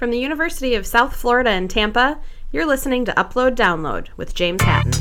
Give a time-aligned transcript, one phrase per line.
[0.00, 2.18] From the University of South Florida in Tampa,
[2.52, 4.92] you're listening to Upload Download with James Hatten.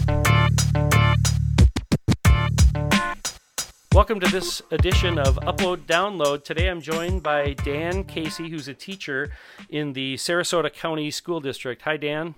[3.93, 6.43] Welcome to this edition of Upload Download.
[6.43, 9.31] Today I'm joined by Dan Casey, who's a teacher
[9.70, 11.81] in the Sarasota County School District.
[11.84, 12.36] Hi, Dan.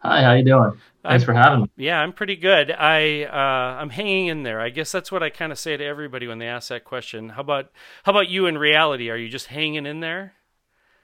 [0.00, 0.72] Hi, how you doing?
[1.04, 1.70] Thanks I'm, for having me.
[1.76, 2.72] Yeah, I'm pretty good.
[2.72, 4.60] I uh, I'm hanging in there.
[4.60, 7.28] I guess that's what I kind of say to everybody when they ask that question.
[7.28, 7.70] How about
[8.02, 9.10] how about you in reality?
[9.10, 10.34] Are you just hanging in there?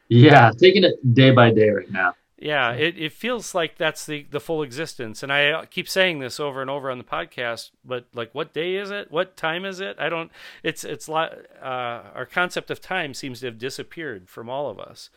[0.09, 2.15] Yeah, taking it day by day right now.
[2.41, 5.25] Yeah, it, it feels like that's the, the full existence.
[5.25, 8.77] And I keep saying this over and over on the podcast, but like, what day
[8.77, 9.11] is it?
[9.11, 9.97] What time is it?
[9.99, 10.30] I don't,
[10.63, 15.11] it's, it's, uh, our concept of time seems to have disappeared from all of us.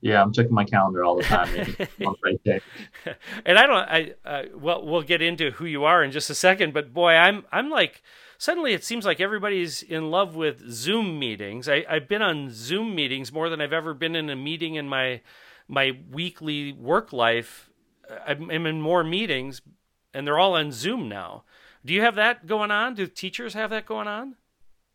[0.00, 1.76] Yeah, I'm checking my calendar all the time.
[2.24, 2.60] right day.
[3.44, 6.34] And I don't, I, uh, well, we'll get into who you are in just a
[6.36, 8.02] second, but boy, I'm, I'm like,
[8.42, 11.68] suddenly it seems like everybody's in love with Zoom meetings.
[11.68, 14.88] I, I've been on Zoom meetings more than I've ever been in a meeting in
[14.88, 15.20] my
[15.68, 17.70] my weekly work life.
[18.26, 19.62] I'm in more meetings,
[20.12, 21.44] and they're all on Zoom now.
[21.84, 22.94] Do you have that going on?
[22.94, 24.34] Do teachers have that going on?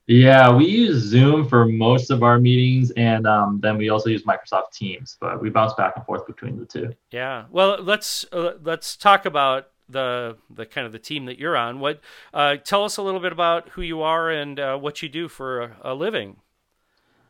[0.07, 4.23] Yeah, we use Zoom for most of our meetings, and um, then we also use
[4.23, 5.17] Microsoft Teams.
[5.21, 6.93] But we bounce back and forth between the two.
[7.11, 7.45] Yeah.
[7.49, 11.79] Well, let's uh, let's talk about the the kind of the team that you're on.
[11.79, 12.01] What
[12.33, 15.27] uh, tell us a little bit about who you are and uh, what you do
[15.27, 16.37] for a, a living.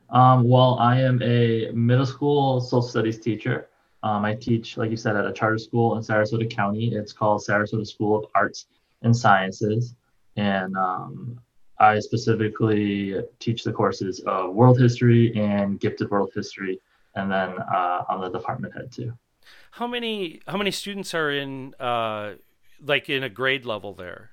[0.09, 3.69] Um, well, I am a middle school social studies teacher.
[4.03, 6.93] Um, I teach, like you said, at a charter school in Sarasota County.
[6.93, 8.67] It's called Sarasota School of Arts
[9.01, 9.95] and Sciences,
[10.37, 11.39] and um,
[11.79, 16.79] I specifically teach the courses of World History and Gifted World History,
[17.15, 19.13] and then uh, I'm the department head too.
[19.71, 22.33] How many how many students are in uh,
[22.83, 24.31] like in a grade level there?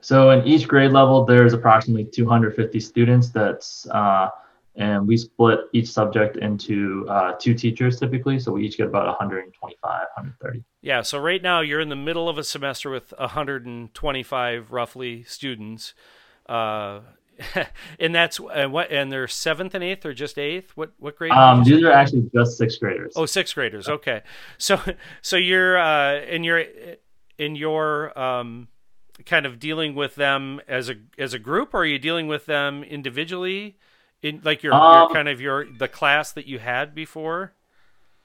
[0.00, 3.30] So in each grade level, there's approximately 250 students.
[3.30, 4.28] That's uh,
[4.76, 8.38] and we split each subject into uh, two teachers typically.
[8.38, 10.64] So we each get about 125, 130.
[10.82, 11.02] Yeah.
[11.02, 15.94] So right now you're in the middle of a semester with 125 roughly students.
[16.46, 17.00] Uh,
[18.00, 21.32] and that's and what and they're seventh and eighth or just eighth what what grade
[21.32, 24.22] um these are actually just sixth graders oh sixth graders okay
[24.56, 24.80] so
[25.20, 26.64] so you're uh in your
[27.38, 28.68] in your um
[29.24, 32.46] kind of dealing with them as a as a group or are you dealing with
[32.46, 33.76] them individually
[34.22, 37.52] in like your, um, your kind of your the class that you had before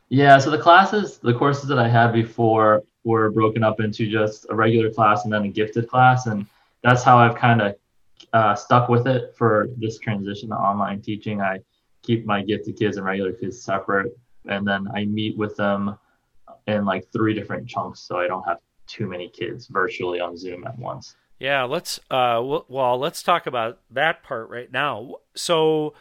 [0.09, 4.45] yeah so the classes the courses that i had before were broken up into just
[4.49, 6.45] a regular class and then a gifted class and
[6.83, 7.75] that's how i've kind of
[8.33, 11.41] uh, stuck with it for this transition to online teaching.
[11.41, 11.59] I
[12.01, 14.17] keep my gifted kids and regular kids separate,
[14.47, 15.97] and then I meet with them
[16.67, 18.57] in like three different chunks, so I don't have
[18.91, 21.15] too many kids virtually on Zoom at once.
[21.39, 25.15] Yeah, let's uh, well, let's talk about that part right now.
[25.33, 25.95] So,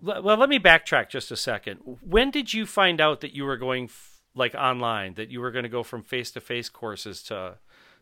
[0.00, 1.78] well, let me backtrack just a second.
[2.00, 5.52] When did you find out that you were going f- like online, that you were
[5.52, 7.58] going to go from face to face courses to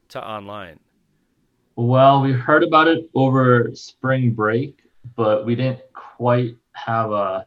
[0.09, 0.81] to online?
[1.77, 4.83] Well, we heard about it over spring break,
[5.17, 7.47] but we didn't quite have a.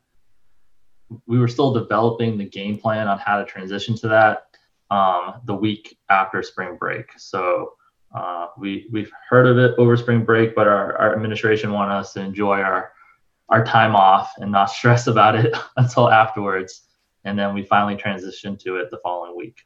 [1.25, 4.52] We were still developing the game plan on how to transition to that
[4.93, 7.07] um, the week after spring break.
[7.17, 7.73] So
[8.13, 12.13] uh, we we've heard of it over spring break, but our, our administration wanted us
[12.13, 12.93] to enjoy our
[13.49, 16.83] our time off and not stress about it until afterwards.
[17.25, 19.63] And then we finally transitioned to it the following week.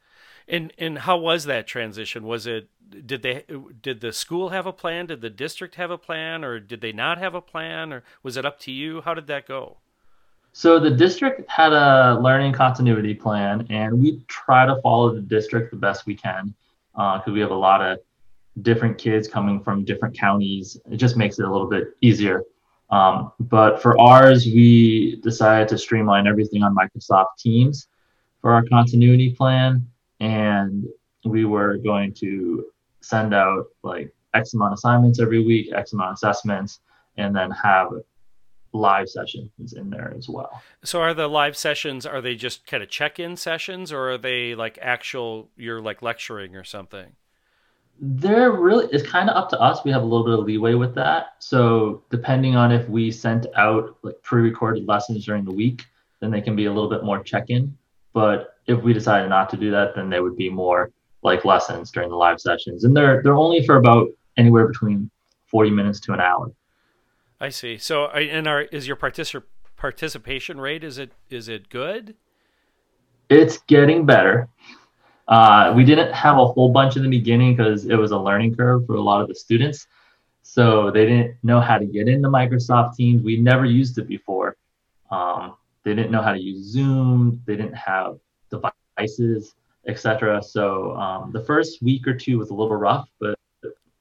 [0.48, 2.24] And and how was that transition?
[2.24, 2.70] Was it
[3.04, 3.44] did they
[3.82, 5.06] did the school have a plan?
[5.06, 8.38] Did the district have a plan, or did they not have a plan, or was
[8.38, 9.02] it up to you?
[9.02, 9.76] How did that go?
[10.52, 15.70] So the district had a learning continuity plan, and we try to follow the district
[15.70, 16.54] the best we can
[16.92, 17.98] because uh, we have a lot of
[18.62, 20.80] different kids coming from different counties.
[20.90, 22.42] It just makes it a little bit easier.
[22.90, 27.88] Um, but for ours, we decided to streamline everything on Microsoft Teams
[28.40, 29.86] for our continuity plan,
[30.20, 30.86] and
[31.24, 32.66] we were going to
[33.00, 36.80] send out like X amount of assignments every week, X amount of assessments,
[37.16, 37.88] and then have
[38.72, 40.62] live sessions in there as well.
[40.84, 44.54] So are the live sessions are they just kind of check-in sessions or are they
[44.54, 47.12] like actual you're like lecturing or something?
[48.00, 49.84] They're really it's kind of up to us.
[49.84, 51.36] We have a little bit of leeway with that.
[51.38, 55.84] So depending on if we sent out like pre-recorded lessons during the week,
[56.20, 57.76] then they can be a little bit more check-in.
[58.12, 60.90] But if we decided not to do that, then they would be more
[61.22, 65.10] like lessons during the live sessions, and they're they're only for about anywhere between
[65.46, 66.52] forty minutes to an hour.
[67.40, 67.78] I see.
[67.78, 69.44] So, and our is your particip-
[69.76, 72.16] participation rate is it is it good?
[73.28, 74.48] It's getting better.
[75.28, 78.56] Uh, we didn't have a whole bunch in the beginning because it was a learning
[78.56, 79.86] curve for a lot of the students.
[80.42, 83.22] So they didn't know how to get into Microsoft Teams.
[83.22, 84.56] We never used it before.
[85.10, 87.42] Um, they didn't know how to use Zoom.
[87.46, 88.18] They didn't have
[88.50, 89.54] devices,
[89.86, 90.42] etc.
[90.42, 93.38] So um, the first week or two was a little rough, but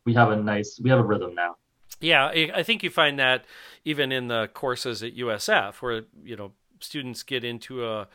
[0.05, 1.57] we have a nice we have a rhythm now.
[1.99, 3.45] Yeah, I think you find that
[3.83, 8.07] even in the courses at USF, where you know students get into a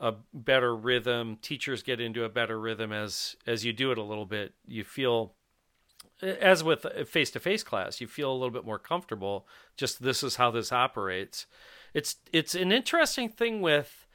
[0.00, 4.02] a better rhythm, teachers get into a better rhythm as as you do it a
[4.02, 4.54] little bit.
[4.66, 5.34] You feel
[6.20, 9.46] as with a face to face class, you feel a little bit more comfortable.
[9.76, 11.46] Just this is how this operates.
[11.94, 14.06] It's it's an interesting thing with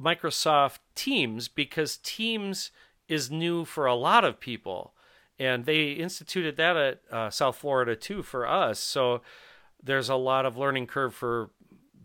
[0.00, 2.70] Microsoft Teams because Teams
[3.08, 4.93] is new for a lot of people,
[5.38, 8.78] and they instituted that at uh, South Florida too for us.
[8.78, 9.22] So
[9.82, 11.50] there's a lot of learning curve for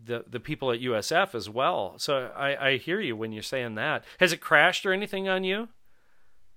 [0.04, 1.94] the the people at USF as well.
[1.98, 4.04] So I, I hear you when you're saying that.
[4.18, 5.68] Has it crashed or anything on you?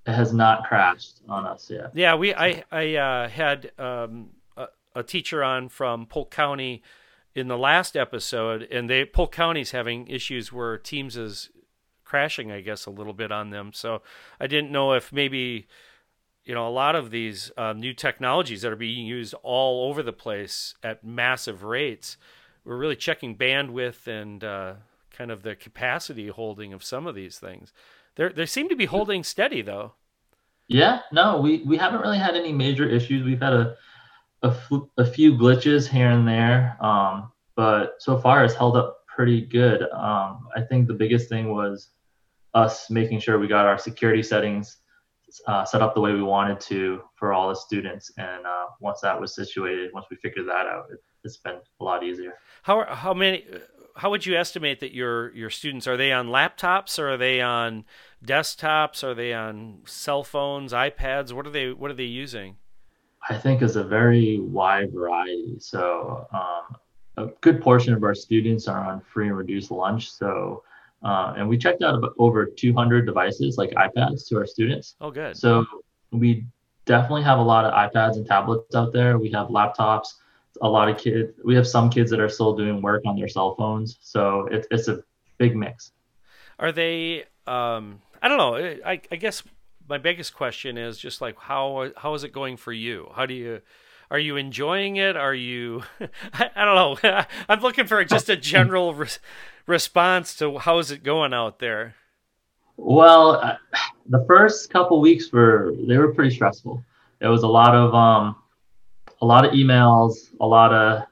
[0.06, 1.92] It has not crashed on us yet.
[1.94, 6.84] Yeah, we I I uh, had um, a, a, teacher on from Polk County
[7.36, 11.50] in the last episode, and they Polk County's having issues where Teams is
[12.04, 13.72] crashing, I guess, a little bit on them.
[13.74, 14.02] So
[14.40, 15.68] I didn't know if maybe
[16.46, 20.04] you know a lot of these uh, new technologies that are being used all over
[20.04, 22.18] the place at massive rates.
[22.66, 24.74] We're really checking bandwidth and uh,
[25.12, 27.74] kind of the capacity holding of some of these things.
[28.16, 29.94] They they seem to be holding steady though.
[30.68, 33.24] Yeah, no, we we haven't really had any major issues.
[33.24, 33.76] We've had a
[34.44, 34.54] a,
[34.98, 39.84] a few glitches here and there, um, but so far it's held up pretty good.
[39.94, 41.90] Um, I think the biggest thing was
[42.54, 44.78] us making sure we got our security settings
[45.48, 48.12] uh, set up the way we wanted to for all the students.
[48.18, 51.84] And uh, once that was situated, once we figured that out, it, has been a
[51.84, 52.34] lot easier.
[52.64, 53.46] How how many
[53.96, 57.40] how would you estimate that your your students are they on laptops or are they
[57.40, 57.86] on
[58.26, 59.04] desktops?
[59.04, 61.32] Are they on cell phones ipads?
[61.32, 62.58] What are they what are they using?
[63.30, 65.56] I think is a very wide variety.
[65.60, 66.76] So um,
[67.16, 70.12] a good portion of our students are on free and reduced lunch.
[70.12, 70.64] So
[71.04, 74.96] uh, and we checked out about over 200 devices like ipads to our students.
[75.02, 75.38] Oh good.
[75.38, 75.66] So
[76.12, 76.46] we
[76.86, 79.18] definitely have a lot of ipads and tablets out there.
[79.18, 80.14] We have laptops
[80.62, 83.28] a lot of kids we have some kids that are still doing work on their
[83.28, 83.98] cell phones.
[84.02, 85.04] So it's it's a
[85.38, 85.92] big mix.
[86.60, 88.56] Are they um i don't know.
[88.56, 89.44] I i guess
[89.90, 93.10] my biggest question is just like how how is it going for you?
[93.16, 93.62] How do you
[94.12, 95.18] are you enjoying it?
[95.18, 95.84] Are you
[96.34, 97.26] I, I, don't know.
[97.50, 98.94] I'm looking for just a general
[99.66, 101.96] response to how is it going out there
[102.78, 103.58] well uh,
[104.08, 106.84] the first couple weeks were they were pretty stressful
[107.20, 108.36] there was a lot of um
[109.24, 111.04] a lot of emails, a lot of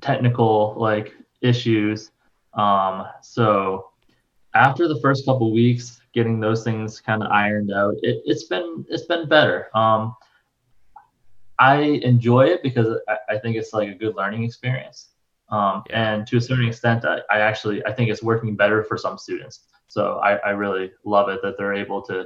[0.00, 1.12] technical like
[1.42, 2.12] issues.
[2.54, 3.90] Um, so
[4.54, 8.86] after the first couple weeks, getting those things kind of ironed out, it, has been
[8.88, 9.76] it's been better.
[9.76, 10.14] Um,
[11.58, 15.08] I enjoy it because I, I, think it's like a good learning experience.
[15.48, 16.14] Um, yeah.
[16.14, 19.16] And to a certain extent, I, I, actually I think it's working better for some
[19.16, 19.60] students.
[19.88, 22.24] So I, I really love it that they're able to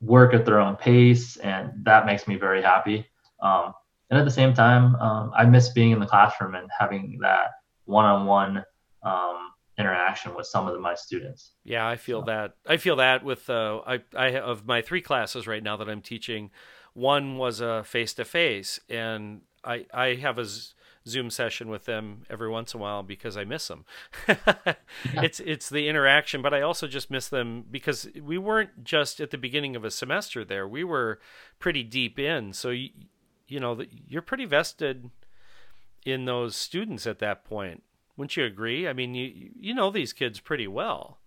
[0.00, 3.06] work at their own pace, and that makes me very happy.
[3.42, 3.74] Um,
[4.08, 7.50] and at the same time, um, I miss being in the classroom and having that
[7.84, 8.64] one-on-one
[9.02, 11.52] um, interaction with some of my students.
[11.64, 12.26] Yeah, I feel so.
[12.26, 12.54] that.
[12.66, 16.02] I feel that with uh, I I of my three classes right now that I'm
[16.02, 16.50] teaching,
[16.94, 20.46] one was a face-to-face, and I I have a
[21.10, 23.84] Zoom session with them every once in a while because I miss them.
[24.28, 24.74] yeah.
[25.14, 29.30] It's it's the interaction, but I also just miss them because we weren't just at
[29.30, 30.66] the beginning of a semester there.
[30.66, 31.20] We were
[31.58, 32.70] pretty deep in, so.
[32.70, 32.90] You,
[33.50, 35.10] you know, you're pretty vested
[36.06, 37.82] in those students at that point.
[38.16, 38.88] Wouldn't you agree?
[38.88, 41.18] I mean, you you know these kids pretty well.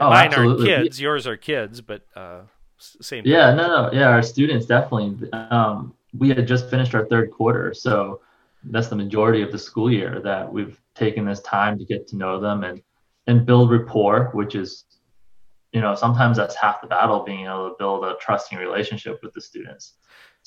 [0.00, 0.72] oh, mine absolutely.
[0.72, 1.00] aren't kids.
[1.00, 2.42] Yours are kids, but uh,
[2.78, 3.24] same.
[3.24, 3.58] Yeah, thing.
[3.58, 5.30] no, no, yeah, our students definitely.
[5.32, 8.20] Um, we had just finished our third quarter, so
[8.64, 12.16] that's the majority of the school year that we've taken this time to get to
[12.16, 12.82] know them and
[13.26, 14.84] and build rapport, which is,
[15.72, 19.32] you know, sometimes that's half the battle, being able to build a trusting relationship with
[19.32, 19.94] the students.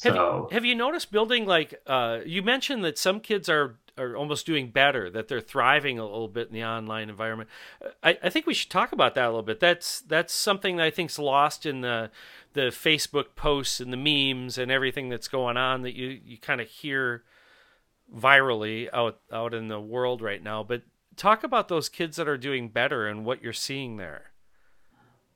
[0.04, 3.78] Have, so, you, have you noticed building like uh, you mentioned that some kids are
[3.98, 7.50] are almost doing better, that they're thriving a little bit in the online environment.
[8.04, 9.62] I, I think we should talk about that a little bit.
[9.62, 12.12] That's that's something that I think's lost in the
[12.54, 16.60] the Facebook posts and the memes and everything that's going on that you, you kind
[16.62, 17.24] of hear
[18.14, 20.64] virally out out in the world right now.
[20.64, 20.84] But
[21.16, 24.32] talk about those kids that are doing better and what you're seeing there.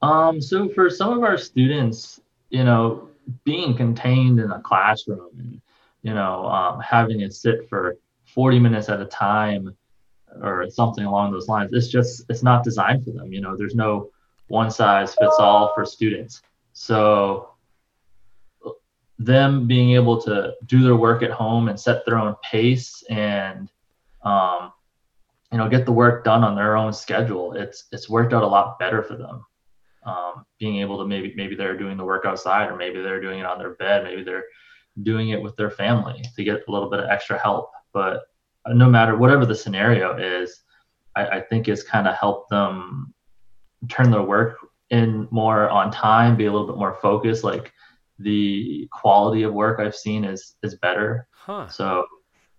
[0.01, 3.09] Um, so for some of our students, you know,
[3.43, 5.61] being contained in a classroom and
[6.01, 7.97] you know um, having it sit for
[8.33, 9.75] 40 minutes at a time
[10.41, 13.75] or something along those lines it's just it's not designed for them you know there's
[13.75, 14.09] no
[14.47, 16.41] one size fits all for students
[16.73, 17.48] so
[19.19, 23.69] them being able to do their work at home and set their own pace and
[24.23, 24.71] um,
[25.51, 28.47] you know get the work done on their own schedule it's it's worked out a
[28.47, 29.45] lot better for them.
[30.05, 33.39] Um, being able to maybe maybe they're doing the work outside or maybe they're doing
[33.39, 34.45] it on their bed maybe they're
[35.03, 37.71] doing it with their family to get a little bit of extra help.
[37.93, 38.23] But
[38.67, 40.63] no matter whatever the scenario is
[41.15, 43.13] i, I think it's kind of helped them
[43.87, 44.57] turn their work
[44.89, 47.71] in more on time be a little bit more focused like
[48.19, 51.67] the quality of work i've seen is is better Huh.
[51.67, 52.05] so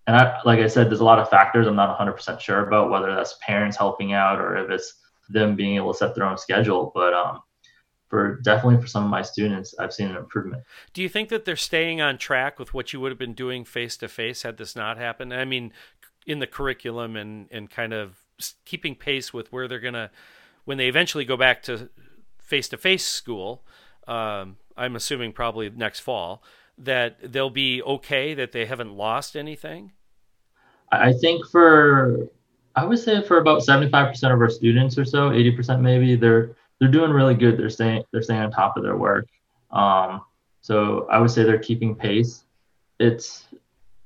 [0.07, 2.91] and I, like I said, there's a lot of factors I'm not 100% sure about
[2.91, 4.95] whether that's parents helping out or if it's
[5.29, 6.91] them being able to set their own schedule.
[6.93, 7.43] But um,
[8.09, 10.65] for definitely for some of my students, I've seen an improvement.
[10.95, 13.65] Do you think that they're staying on track with what you would have been doing
[13.65, 15.33] face to face had this not happened?
[15.33, 15.73] I mean,
[16.27, 18.19] in the curriculum and and kind of
[18.65, 20.11] keeping pace with where they're gonna
[20.65, 21.89] when they eventually go back to
[22.41, 23.63] face to face school.
[24.09, 26.43] Um, I'm assuming probably next fall
[26.79, 29.93] that they'll be okay that they haven't lost anything.
[30.91, 32.29] I think for
[32.75, 36.89] I would say for about 75% of our students or so, 80% maybe, they're they're
[36.89, 37.59] doing really good.
[37.59, 39.29] They're staying they're staying on top of their work.
[39.71, 40.23] Um,
[40.63, 42.45] so I would say they're keeping pace.
[42.99, 43.49] It's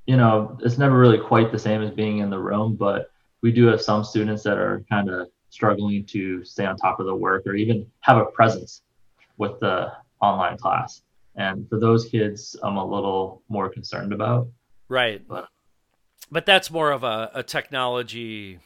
[0.07, 3.11] you know it's never really quite the same as being in the room, but
[3.43, 7.07] we do have some students that are kind of struggling to stay on top of
[7.07, 8.83] the work or even have a presence
[9.39, 9.93] with the
[10.25, 11.03] online class.
[11.37, 14.49] And for those kids, I'm a little more concerned about.
[14.89, 15.27] Right.
[15.27, 15.49] But
[16.31, 18.59] but that's more of a, a technology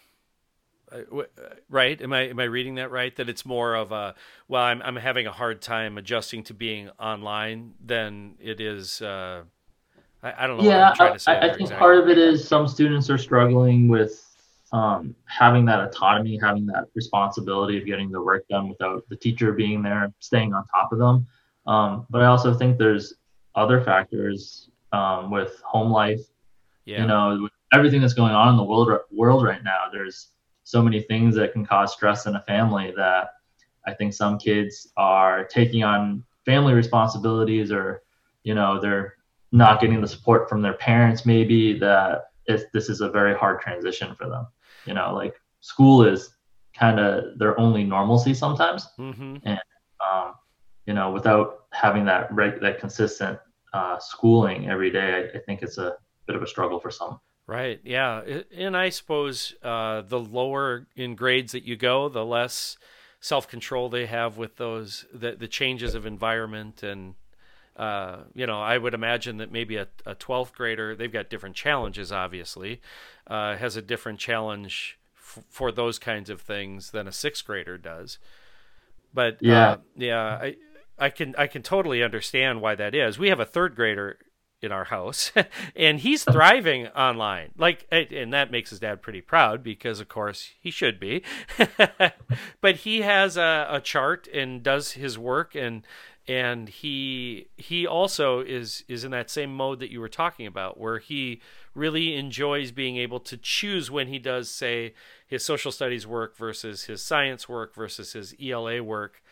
[0.90, 1.24] uh, uh,
[1.68, 4.14] right am i am i reading that right that it's more of a
[4.48, 9.42] well i'm i'm having a hard time adjusting to being online than it is uh
[10.22, 11.76] I, I don't know yeah i, I think exactly.
[11.76, 14.24] part of it is some students are struggling with
[14.70, 19.52] um, having that autonomy having that responsibility of getting the work done without the teacher
[19.52, 21.26] being there staying on top of them
[21.68, 23.14] um, but i also think there's
[23.54, 26.20] other factors um, with home life
[26.88, 27.02] yeah.
[27.02, 30.28] You know, everything that's going on in the world world right now, there's
[30.64, 33.32] so many things that can cause stress in a family that
[33.86, 38.02] I think some kids are taking on family responsibilities or,
[38.42, 39.16] you know, they're
[39.52, 44.14] not getting the support from their parents maybe that this is a very hard transition
[44.14, 44.46] for them.
[44.86, 46.36] You know, like school is
[46.74, 48.88] kind of their only normalcy sometimes.
[48.98, 49.36] Mm-hmm.
[49.44, 49.60] And,
[50.10, 50.34] um,
[50.88, 53.38] you know, without having that reg- that consistent
[53.74, 57.20] uh, schooling every day, I, I think it's a bit of a struggle for some.
[57.46, 57.78] Right.
[57.84, 58.22] Yeah.
[58.56, 62.78] And I suppose uh, the lower in grades that you go, the less
[63.20, 67.14] self control they have with those the the changes of environment and.
[67.76, 71.54] Uh, you know, I would imagine that maybe a, a 12th grader, they've got different
[71.54, 72.80] challenges, obviously,
[73.28, 77.78] uh, has a different challenge f- for those kinds of things than a sixth grader
[77.78, 78.18] does.
[79.14, 80.56] But yeah, uh, yeah, I,
[80.98, 83.18] I can I can totally understand why that is.
[83.18, 84.18] We have a third grader
[84.60, 85.30] in our house
[85.76, 87.50] and he's thriving online.
[87.56, 91.22] Like and that makes his dad pretty proud because of course he should be.
[92.60, 95.84] But he has a, a, chart and does his work and
[96.26, 100.78] and he he also is is in that same mode that you were talking about
[100.78, 101.40] where he
[101.74, 104.92] really enjoys being able to choose when he does say
[105.26, 109.22] his social studies work versus his science work versus his ELA work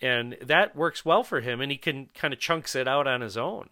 [0.00, 3.20] and that works well for him and he can kind of chunks it out on
[3.20, 3.68] his own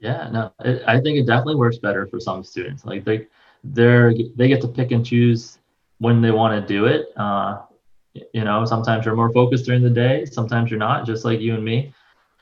[0.00, 2.84] yeah, no, it, I think it definitely works better for some students.
[2.84, 3.26] Like they,
[3.64, 5.58] they're they get to pick and choose
[5.98, 7.08] when they want to do it.
[7.16, 7.62] Uh,
[8.32, 11.06] you know, sometimes you're more focused during the day, sometimes you're not.
[11.06, 11.92] Just like you and me.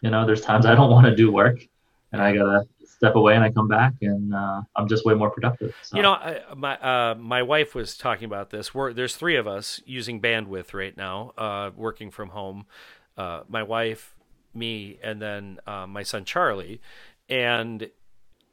[0.02, 1.66] You know, there's times I don't want to do work,
[2.12, 5.30] and I gotta step away and I come back and uh, I'm just way more
[5.30, 5.74] productive.
[5.82, 5.96] So.
[5.96, 8.74] You know, I, my uh, my wife was talking about this.
[8.74, 12.66] We're, there's three of us using bandwidth right now, uh, working from home.
[13.16, 14.14] Uh, my wife,
[14.54, 16.80] me, and then uh, my son Charlie
[17.28, 17.90] and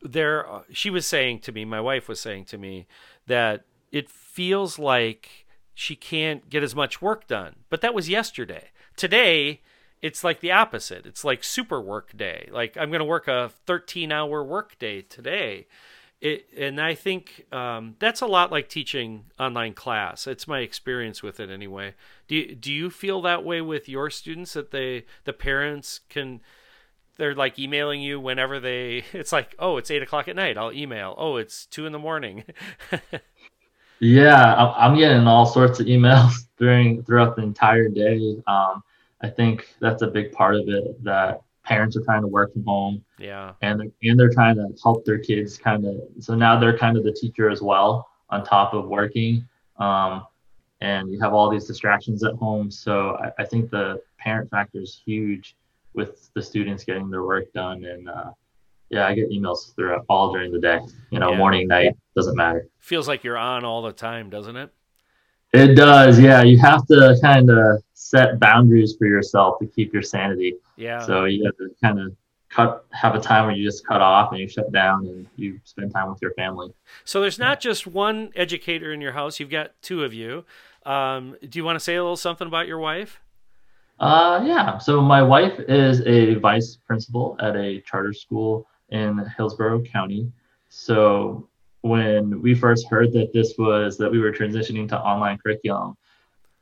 [0.02, 2.88] there she was saying to me my wife was saying to me
[3.28, 8.70] that it feels like she can't get as much work done but that was yesterday
[8.98, 9.62] today
[10.04, 11.06] it's like the opposite.
[11.06, 12.50] It's like super work day.
[12.52, 15.66] Like i'm going to work a 13 hour work day today.
[16.22, 20.28] It, and i think um, that's a lot like teaching online class.
[20.28, 21.96] It's my experience with it anyway.
[22.28, 26.42] Do you, do you feel that way with your students that they the parents can
[27.18, 30.74] they're like emailing you whenever they it's like oh it's eight o'clock at night i'll
[30.74, 31.16] email.
[31.18, 32.44] Oh it's two in the morning.
[34.00, 38.36] Yeah i'm getting all sorts of emails during throughout the entire day.
[38.48, 38.84] Um,
[39.24, 42.64] i think that's a big part of it that parents are trying to work from
[42.66, 46.60] home yeah and they're, and they're trying to help their kids kind of so now
[46.60, 50.26] they're kind of the teacher as well on top of working um,
[50.82, 54.80] and you have all these distractions at home so I, I think the parent factor
[54.82, 55.56] is huge
[55.94, 58.32] with the students getting their work done and uh,
[58.90, 60.80] yeah, I get emails throughout all during the day.
[61.10, 61.38] You know, Yeah.
[61.38, 62.68] morning, night, doesn't matter.
[62.78, 64.70] Feels like you're on all the time, doesn't it?
[65.54, 66.42] It does, yeah.
[66.42, 70.56] You have to kind of set boundaries for yourself to keep your sanity.
[70.76, 71.00] Yeah.
[71.00, 72.16] So you have to kind of
[72.50, 75.60] cut, have a time where you just cut off and you shut down and you
[75.64, 76.74] spend time with your family.
[77.06, 79.40] So there's not just one educator in your house.
[79.40, 80.46] You've got two of you.
[80.86, 83.20] Um, do you want to say a little something about your wife?
[84.00, 84.80] Uh, yeah.
[84.80, 90.32] So my wife is a vice principal at a charter school in Hillsborough County.
[90.70, 91.48] So
[91.84, 95.96] when we first heard that this was that we were transitioning to online curriculum,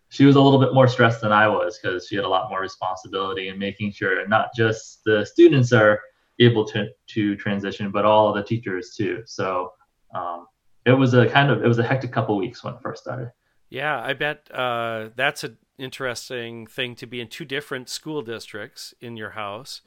[0.09, 2.49] she was a little bit more stressed than I was because she had a lot
[2.49, 6.01] more responsibility in making sure not just the students are
[6.39, 9.21] able to to transition, but all the teachers too.
[9.25, 9.71] So
[10.13, 10.47] um,
[10.85, 13.31] it was a kind of it was a hectic couple weeks when it first started.
[13.69, 18.95] Yeah, I bet uh, that's an interesting thing to be in two different school districts
[18.99, 19.81] in your house.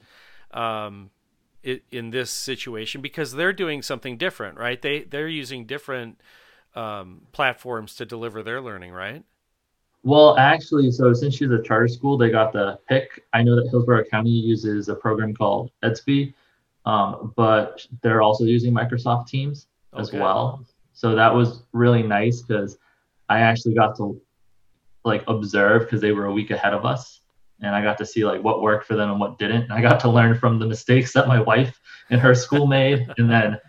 [0.51, 1.11] Um,
[1.91, 4.81] in this situation because they're doing something different, right?
[4.81, 6.21] They they're using different
[6.75, 9.23] um, platforms to deliver their learning, right?
[10.03, 13.23] Well, actually, so since she's a charter school, they got the pick.
[13.33, 16.33] I know that Hillsborough County uses a program called Edsby,
[16.85, 19.67] um, but they're also using Microsoft Teams
[19.97, 20.19] as Okay.
[20.19, 20.63] well.
[20.93, 22.77] So that was really nice because
[23.29, 24.21] I actually got to
[25.03, 27.21] like observe because they were a week ahead of us,
[27.61, 29.63] and I got to see like what worked for them and what didn't.
[29.63, 33.07] And I got to learn from the mistakes that my wife and her school made,
[33.17, 33.59] and then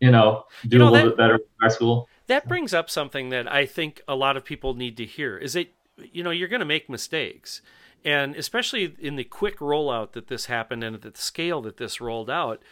[0.00, 2.08] you know do know, a little that- bit better with our school.
[2.28, 5.52] That brings up something that I think a lot of people need to hear is
[5.54, 7.60] that you know you're going to make mistakes
[8.04, 12.00] and especially in the quick rollout that this happened and at the scale that this
[12.00, 12.62] rolled out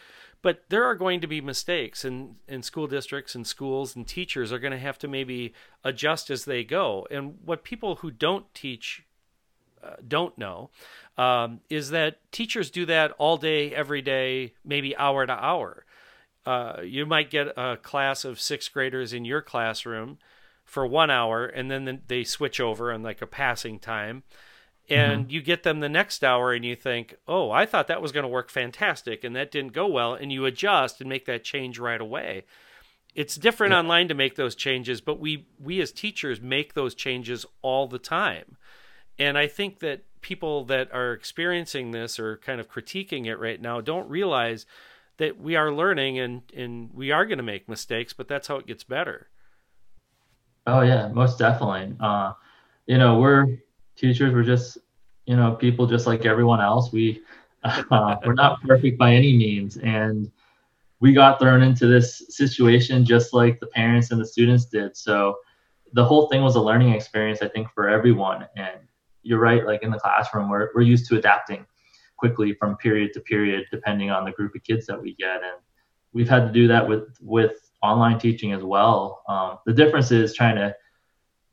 [0.41, 4.51] but there are going to be mistakes and in school districts and schools and teachers
[4.51, 5.53] are going to have to maybe
[5.83, 9.03] adjust as they go and what people who don't teach
[9.83, 10.69] uh, don't know
[11.17, 15.85] um, is that teachers do that all day every day maybe hour to hour.
[16.45, 20.17] Uh, you might get a class of sixth graders in your classroom
[20.65, 24.23] for one hour and then they switch over on like a passing time.
[24.89, 28.11] And you get them the next hour and you think oh i thought that was
[28.11, 31.43] going to work fantastic and that didn't go well and you adjust and make that
[31.43, 32.43] change right away.
[33.13, 37.45] It's different online to make those changes but we we as teachers make those changes
[37.61, 38.57] all the time
[39.21, 43.61] and i think that people that are experiencing this or kind of critiquing it right
[43.61, 44.65] now don't realize
[45.17, 48.57] that we are learning and and we are going to make mistakes but that's how
[48.57, 49.27] it gets better
[50.67, 51.95] Oh yeah, most definitely.
[51.99, 52.33] Uh,
[52.85, 53.47] you know, we're
[53.95, 54.33] teachers.
[54.33, 54.77] We're just,
[55.25, 56.91] you know, people just like everyone else.
[56.91, 57.21] We,
[57.63, 60.31] uh, we're not perfect by any means, and
[60.99, 64.95] we got thrown into this situation just like the parents and the students did.
[64.95, 65.37] So,
[65.93, 68.47] the whole thing was a learning experience, I think, for everyone.
[68.55, 68.79] And
[69.23, 69.65] you're right.
[69.65, 71.65] Like in the classroom, we're we're used to adapting
[72.17, 75.59] quickly from period to period, depending on the group of kids that we get, and
[76.13, 79.23] we've had to do that with with online teaching as well.
[79.27, 80.75] Um, the difference is trying to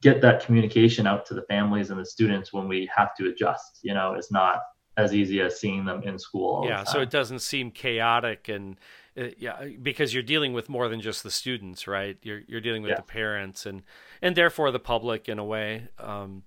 [0.02, 3.81] get that communication out to the families and the students when we have to adjust.
[3.83, 4.61] You know, it's not
[4.96, 6.57] as easy as seeing them in school.
[6.57, 8.76] all the yeah so it doesn't seem chaotic and
[9.16, 12.83] uh, yeah because you're dealing with more than just the students right you're you're dealing
[12.83, 12.96] with Yeah.
[12.96, 13.85] the parents and
[14.20, 16.42] and therefore the public in a way um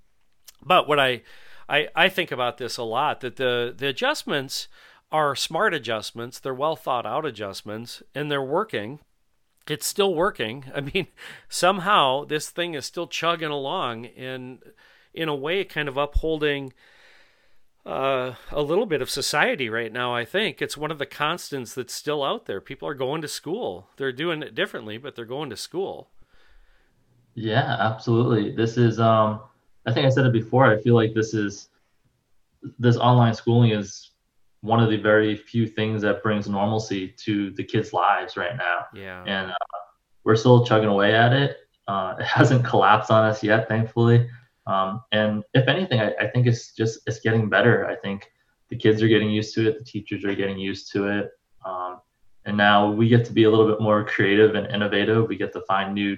[0.66, 1.22] but what I,
[1.68, 4.68] I i think about this a lot that the the adjustments
[5.12, 9.00] are smart adjustments they're well thought out adjustments and they're working
[9.70, 11.08] it's still working i mean
[11.50, 14.60] somehow this thing is still chugging along and
[15.14, 16.74] in a way kind of upholding
[17.86, 20.14] uh, a little bit of society right now.
[20.14, 22.62] I think it's one of the constants that's still out there.
[22.62, 23.90] People are going to school.
[23.98, 26.10] They're doing it differently, but they're going to school.
[27.34, 28.52] Yeah, absolutely.
[28.52, 29.42] This is um
[29.86, 31.70] I think I said it before, I feel like this is
[32.78, 34.12] this online schooling is
[34.62, 38.86] one of the very few things that brings normalcy to the kids' lives right now.
[38.94, 39.24] Yeah.
[39.26, 39.80] And uh,
[40.24, 41.58] we're still chugging away at it.
[41.88, 44.30] Uh, it hasn't collapsed on us yet, thankfully.
[44.68, 47.88] Um, and if anything, I, I think it's just it's getting better.
[47.88, 48.32] I think
[48.70, 51.32] the kids are getting used to it, the teachers are getting used to it.
[51.66, 52.02] Um,
[52.46, 55.28] and now we get to be a little bit more creative and innovative.
[55.28, 56.18] We get to find new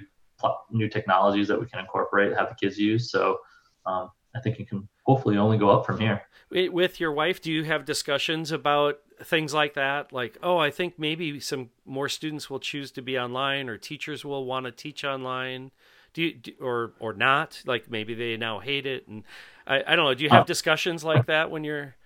[0.70, 3.10] new technologies that we can incorporate, have the kids use.
[3.10, 3.38] So
[3.86, 6.22] um, I think it can hopefully only go up from here.
[6.50, 10.12] With your wife, do you have discussions about things like that?
[10.12, 14.24] Like, oh, I think maybe some more students will choose to be online, or teachers
[14.24, 15.70] will want to teach online.
[16.12, 17.62] Do you, do, or or not?
[17.66, 19.24] Like maybe they now hate it, and
[19.66, 20.14] I, I don't know.
[20.14, 21.96] Do you have Uh, discussions like that when you're?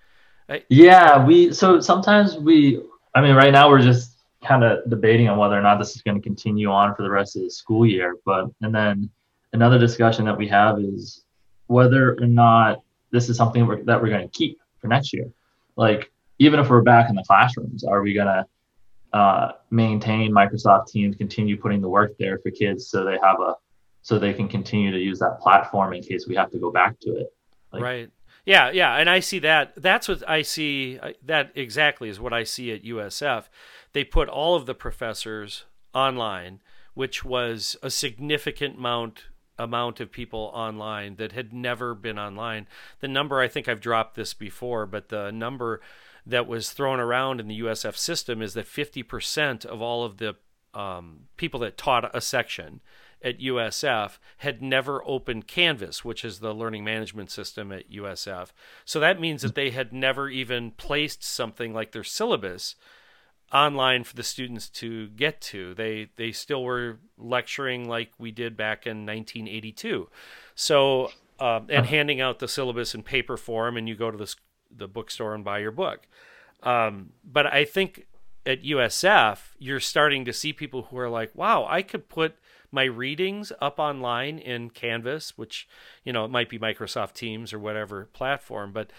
[0.69, 2.81] Yeah, we so sometimes we
[3.13, 6.01] I mean right now we're just kind of debating on whether or not this is
[6.01, 9.09] going to continue on for the rest of the school year, but and then
[9.53, 11.23] another discussion that we have is
[11.69, 15.29] whether or not this is something we're, that we're going to keep for next year.
[15.75, 20.87] Like even if we're back in the classrooms, are we going to uh, maintain Microsoft
[20.87, 23.53] Teams, continue putting the work there for kids so they have a
[24.01, 26.99] so they can continue to use that platform in case we have to go back
[27.01, 27.27] to it.
[27.71, 28.09] Like, right.
[28.45, 29.73] Yeah, yeah, and I see that.
[29.75, 30.99] That's what I see.
[31.23, 33.45] That exactly is what I see at USF.
[33.93, 36.61] They put all of the professors online,
[36.95, 39.25] which was a significant amount
[39.59, 42.65] amount of people online that had never been online.
[43.01, 45.81] The number I think I've dropped this before, but the number
[46.25, 50.35] that was thrown around in the USF system is that 50% of all of the
[50.73, 52.79] um, people that taught a section
[53.21, 58.49] at USF had never opened Canvas, which is the learning management system at USF.
[58.85, 62.75] So that means that they had never even placed something like their syllabus
[63.51, 65.73] online for the students to get to.
[65.73, 70.09] They they still were lecturing like we did back in 1982.
[70.55, 74.35] So um, and handing out the syllabus in paper form, and you go to the
[74.75, 76.07] the bookstore and buy your book.
[76.63, 78.05] Um, but I think
[78.45, 82.35] at USF, you're starting to see people who are like, "Wow, I could put
[82.71, 85.67] my readings up online in Canvas, which
[86.03, 88.91] you know it might be Microsoft Teams or whatever platform, but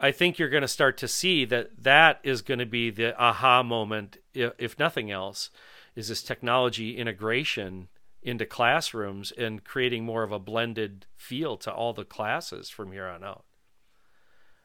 [0.00, 3.18] I think you're going to start to see that that is going to be the
[3.20, 5.50] aha moment, if nothing else,
[5.96, 7.88] is this technology integration
[8.22, 13.06] into classrooms and creating more of a blended feel to all the classes from here
[13.06, 13.44] on out.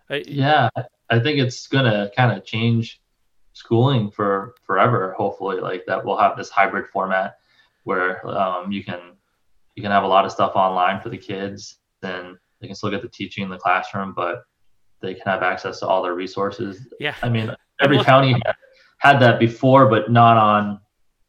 [0.09, 0.69] I, yeah,
[1.09, 3.01] I think it's going to kind of change
[3.53, 5.15] schooling for forever.
[5.17, 7.37] Hopefully, like that, we'll have this hybrid format
[7.83, 8.99] where um, you can
[9.75, 12.91] you can have a lot of stuff online for the kids, and they can still
[12.91, 14.43] get the teaching in the classroom, but
[15.03, 16.87] they can have access to all their resources.
[16.99, 18.35] Yeah, I mean, every county
[18.97, 20.79] had that before, but not on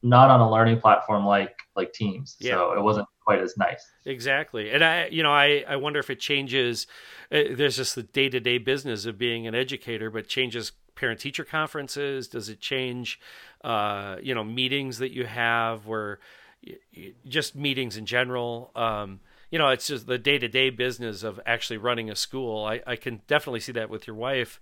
[0.03, 2.37] not on a learning platform like like Teams.
[2.41, 2.53] Yeah.
[2.53, 3.85] So it wasn't quite as nice.
[4.07, 6.87] Exactly, and I, you know, I I wonder if it changes.
[7.31, 11.21] Uh, there's just the day to day business of being an educator, but changes parent
[11.21, 12.29] teacher conferences.
[12.29, 13.21] Does it change,
[13.63, 16.21] uh, you know, meetings that you have where
[17.27, 18.71] just meetings in general.
[18.75, 19.21] Um,
[19.55, 22.65] you know, it's just the day to day business of actually running a school.
[22.65, 24.61] I, I can definitely see that with your wife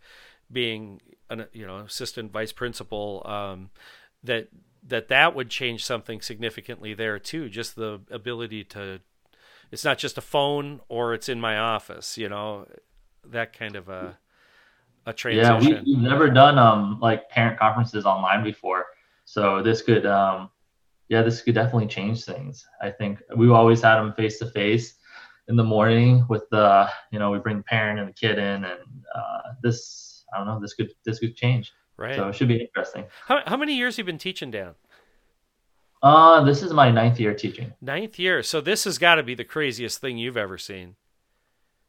[0.53, 1.01] being
[1.31, 3.23] an you know assistant vice principal.
[3.25, 3.71] Um,
[4.23, 4.49] that
[4.87, 7.49] that that would change something significantly there too.
[7.49, 9.01] Just the ability to,
[9.71, 12.19] it's not just a phone or it's in my office.
[12.19, 12.67] You know,
[13.27, 14.19] that kind of a
[15.07, 15.73] a transition.
[15.73, 18.85] Yeah, we, have never done um like parent conferences online before,
[19.25, 20.51] so this could um
[21.13, 22.67] yeah, this could definitely change things.
[22.81, 24.95] I think we always had them face to face
[25.49, 28.65] in the morning with the, you know, we bring the parent and the kid in,
[28.65, 28.81] and
[29.15, 31.71] uh, this, I don't know, this could this could change.
[31.99, 32.17] Right.
[32.17, 33.05] So it should be interesting.
[33.27, 34.73] How how many years you've you been teaching, Dan?
[36.03, 37.75] Uh, this is my ninth year teaching.
[37.83, 38.43] Ninth year.
[38.43, 40.97] So this has got to be the craziest thing you've ever seen.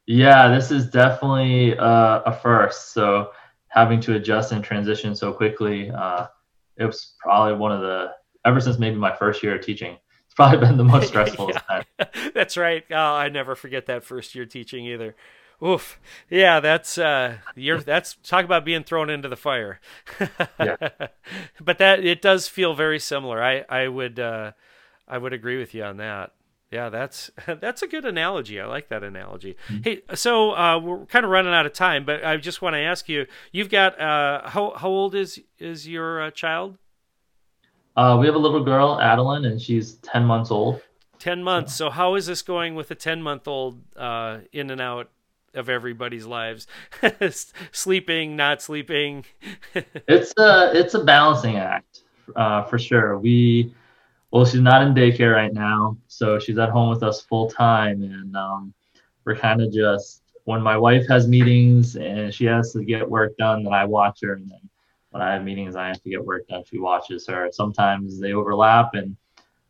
[0.06, 2.92] Yeah, this is definitely uh, a first.
[2.92, 3.30] So
[3.68, 6.26] having to adjust and transition so quickly, uh,
[6.76, 8.10] it was probably one of the
[8.44, 9.96] ever since maybe my first year of teaching.
[10.26, 11.82] It's probably been the most stressful yeah.
[12.34, 12.84] That's right.
[12.90, 15.14] Oh, I never forget that first year teaching either.
[15.64, 16.00] Oof.
[16.28, 19.80] Yeah, that's uh you're that's talk about being thrown into the fire.
[20.58, 20.76] yeah.
[21.60, 23.42] But that it does feel very similar.
[23.42, 24.52] I I would uh
[25.06, 26.32] I would agree with you on that.
[26.70, 28.60] Yeah, that's that's a good analogy.
[28.60, 29.56] I like that analogy.
[29.68, 29.82] Mm-hmm.
[29.84, 32.80] Hey, so uh, we're kind of running out of time, but I just want to
[32.80, 36.78] ask you: You've got uh, how how old is is your uh, child?
[37.96, 40.80] Uh, we have a little girl, Adeline, and she's 10 months old.
[41.20, 41.74] 10 months.
[41.74, 45.10] So, how is this going with a 10 month old uh, in and out
[45.54, 46.66] of everybody's lives?
[47.72, 49.24] sleeping, not sleeping?
[50.08, 52.02] it's, a, it's a balancing act
[52.34, 53.16] uh, for sure.
[53.18, 53.72] We,
[54.32, 55.96] well, she's not in daycare right now.
[56.08, 58.02] So, she's at home with us full time.
[58.02, 58.74] And um,
[59.24, 63.36] we're kind of just, when my wife has meetings and she has to get work
[63.36, 64.32] done, then I watch her.
[64.32, 64.68] And then
[65.14, 66.64] when I have meetings, I have to get work done.
[66.68, 67.48] She watches her.
[67.52, 69.16] Sometimes they overlap and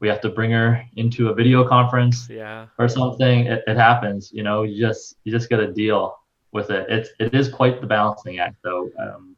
[0.01, 2.69] we have to bring her into a video conference yeah.
[2.79, 3.41] or something.
[3.45, 6.17] It, it happens, you know, you just, you just got to deal
[6.53, 6.87] with it.
[6.89, 8.89] It's, it is quite the balancing act though.
[8.99, 9.37] Um,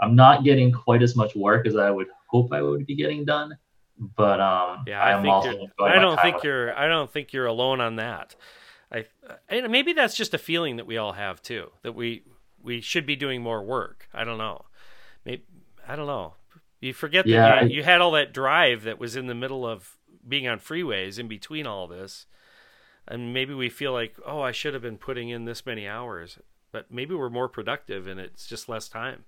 [0.00, 3.26] I'm not getting quite as much work as I would hope I would be getting
[3.26, 3.54] done,
[4.16, 7.82] but um, yeah, I, I think I don't think you're, I don't think you're alone
[7.82, 8.34] on that.
[8.90, 9.04] I,
[9.50, 12.22] and maybe that's just a feeling that we all have too, that we,
[12.62, 14.08] we should be doing more work.
[14.14, 14.64] I don't know
[15.24, 15.42] maybe
[15.86, 16.34] I don't know.
[16.80, 19.66] You forget that yeah, you, you, had all that drive that was in the middle
[19.66, 22.26] of being on freeways in between all this,
[23.06, 26.38] and maybe we feel like, oh, I should have been putting in this many hours,
[26.70, 29.24] but maybe we're more productive and it's just less time.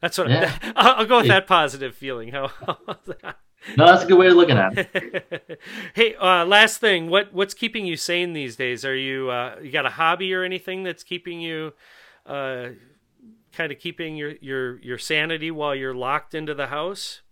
[0.00, 0.56] That's what yeah.
[0.76, 2.28] I, will go with that positive feeling.
[2.32, 2.50] How?
[2.66, 5.60] no, that's a good way of looking at it.
[5.94, 8.84] hey, uh, last thing, what what's keeping you sane these days?
[8.84, 11.74] Are you uh, you got a hobby or anything that's keeping you?
[12.26, 12.70] Uh,
[13.52, 17.22] kind of keeping your your your sanity while you're locked into the house?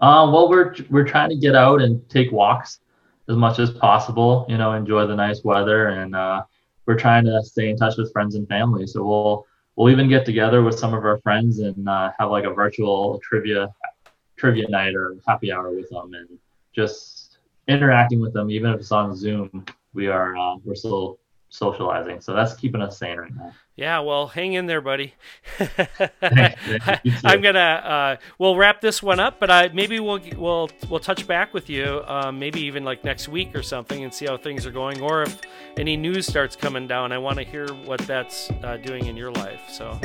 [0.00, 2.80] Um, well, we're we're trying to get out and take walks
[3.28, 4.46] as much as possible.
[4.48, 6.44] You know, enjoy the nice weather, and uh,
[6.86, 8.86] we're trying to stay in touch with friends and family.
[8.86, 12.44] So we'll we'll even get together with some of our friends and uh, have like
[12.44, 13.68] a virtual trivia
[14.36, 16.38] trivia night or happy hour with them, and
[16.72, 19.64] just interacting with them, even if it's on Zoom.
[19.94, 21.18] We are uh, we're still
[21.50, 22.20] socializing.
[22.20, 23.52] So that's keeping us sane right now.
[23.76, 25.14] Yeah, well, hang in there, buddy.
[27.22, 31.28] I'm gonna uh, we'll wrap this one up, but I maybe we'll we'll we'll touch
[31.28, 34.66] back with you, um, maybe even like next week or something, and see how things
[34.66, 35.40] are going, or if
[35.76, 37.12] any news starts coming down.
[37.12, 39.60] I want to hear what that's uh, doing in your life.
[39.70, 39.96] So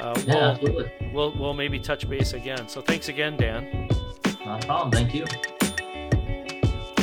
[0.00, 0.90] uh, we'll, yeah, absolutely.
[1.12, 2.68] We'll we'll maybe touch base again.
[2.68, 3.88] So thanks again, Dan.
[4.44, 4.90] No problem.
[4.90, 5.26] Thank you.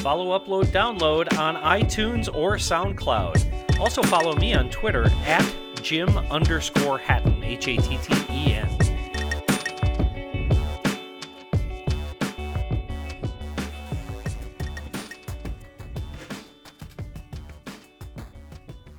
[0.02, 3.69] Follow, upload, download on iTunes or SoundCloud.
[3.80, 5.46] Also follow me on Twitter at
[5.82, 8.89] Jim underscore Hatten, H A T T E N.